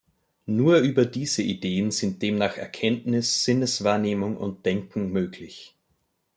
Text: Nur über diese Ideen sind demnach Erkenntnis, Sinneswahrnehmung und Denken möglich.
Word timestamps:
Nur 0.47 0.79
über 0.79 1.05
diese 1.05 1.43
Ideen 1.43 1.91
sind 1.91 2.23
demnach 2.23 2.57
Erkenntnis, 2.57 3.43
Sinneswahrnehmung 3.45 4.35
und 4.35 4.65
Denken 4.65 5.11
möglich. 5.11 5.75